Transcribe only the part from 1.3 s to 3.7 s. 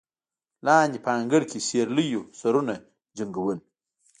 کې سېرليو سرونه جنګول.